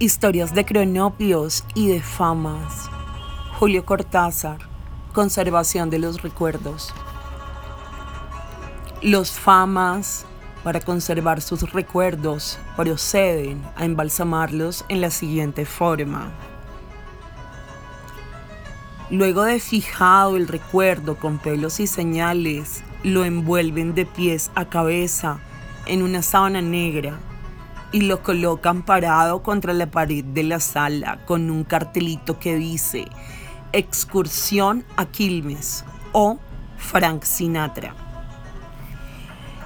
Historias 0.00 0.54
de 0.54 0.64
cronopios 0.64 1.64
y 1.74 1.88
de 1.88 2.00
famas. 2.00 2.88
Julio 3.58 3.84
Cortázar. 3.84 4.58
Conservación 5.12 5.90
de 5.90 5.98
los 5.98 6.22
recuerdos. 6.22 6.94
Los 9.02 9.32
famas, 9.32 10.24
para 10.62 10.78
conservar 10.78 11.40
sus 11.40 11.72
recuerdos, 11.72 12.60
proceden 12.76 13.60
a 13.74 13.84
embalsamarlos 13.86 14.84
en 14.88 15.00
la 15.00 15.10
siguiente 15.10 15.66
forma. 15.66 16.30
Luego 19.10 19.42
de 19.42 19.58
fijado 19.58 20.36
el 20.36 20.46
recuerdo 20.46 21.16
con 21.16 21.38
pelos 21.38 21.80
y 21.80 21.88
señales, 21.88 22.84
lo 23.02 23.24
envuelven 23.24 23.96
de 23.96 24.06
pies 24.06 24.52
a 24.54 24.66
cabeza 24.66 25.40
en 25.86 26.04
una 26.04 26.22
sábana 26.22 26.62
negra 26.62 27.18
y 27.92 28.02
lo 28.02 28.22
colocan 28.22 28.82
parado 28.82 29.42
contra 29.42 29.72
la 29.72 29.90
pared 29.90 30.24
de 30.24 30.42
la 30.42 30.60
sala 30.60 31.20
con 31.26 31.50
un 31.50 31.64
cartelito 31.64 32.38
que 32.38 32.56
dice 32.56 33.06
Excursión 33.72 34.84
a 34.96 35.06
Quilmes 35.06 35.84
o 36.12 36.38
Frank 36.76 37.24
Sinatra. 37.24 37.94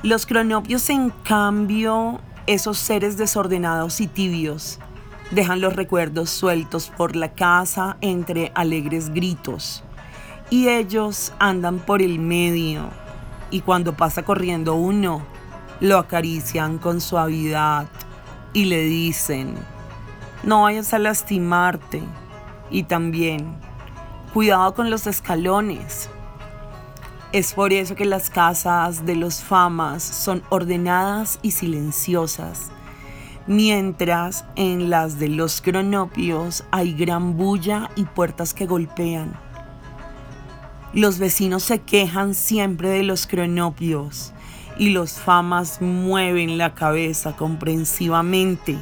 Los 0.03 0.27
cronopios, 0.27 0.91
en 0.91 1.11
cambio, 1.11 2.21
esos 2.47 2.79
seres 2.79 3.17
desordenados 3.17 4.01
y 4.01 4.09
tibios, 4.09 4.81
dejan 5.31 5.61
los 5.61 5.77
recuerdos 5.77 6.31
sueltos 6.31 6.91
por 6.97 7.15
la 7.15 7.33
casa 7.33 7.97
entre 8.01 8.51
alegres 8.55 9.11
gritos. 9.11 9.85
Y 10.51 10.69
ellos 10.69 11.33
andan 11.39 11.79
por 11.79 12.03
el 12.03 12.19
medio. 12.19 12.91
Y 13.51 13.61
cuando 13.61 13.97
pasa 13.97 14.25
corriendo 14.25 14.75
uno, 14.75 15.23
lo 15.81 15.99
acarician 15.99 16.79
con 16.79 17.01
suavidad 17.01 17.87
y 18.53 18.67
le 18.67 18.83
dicen, 18.83 19.55
no 20.43 20.63
vayas 20.63 20.93
a 20.93 20.99
lastimarte. 20.99 22.03
Y 22.71 22.85
también, 22.85 23.55
cuidado 24.33 24.75
con 24.75 24.91
los 24.91 25.07
escalones. 25.07 26.09
Es 27.33 27.55
por 27.55 27.73
eso 27.73 27.95
que 27.95 28.05
las 28.05 28.31
casas 28.31 29.07
de 29.07 29.15
los 29.17 29.43
famas 29.43 30.03
son 30.03 30.43
ordenadas 30.49 31.39
y 31.43 31.53
silenciosas, 31.53 32.71
mientras 33.47 34.45
en 34.57 34.91
las 34.91 35.19
de 35.19 35.29
los 35.29 35.63
cronopios 35.63 36.65
hay 36.71 36.93
gran 36.93 37.37
bulla 37.37 37.91
y 37.97 38.05
puertas 38.05 38.53
que 38.53 38.67
golpean. 38.67 39.33
Los 40.93 41.19
vecinos 41.19 41.63
se 41.63 41.81
quejan 41.81 42.35
siempre 42.35 42.91
de 42.91 43.03
los 43.03 43.27
cronopios 43.27 44.35
y 44.79 44.91
los 44.91 45.13
famas 45.13 45.81
mueven 45.81 46.59
la 46.59 46.75
cabeza 46.75 47.37
comprensivamente 47.37 48.79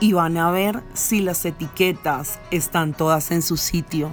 y 0.00 0.12
van 0.12 0.36
a 0.36 0.50
ver 0.50 0.82
si 0.94 1.20
las 1.20 1.44
etiquetas 1.44 2.40
están 2.50 2.92
todas 2.92 3.30
en 3.30 3.42
su 3.42 3.56
sitio. 3.56 4.10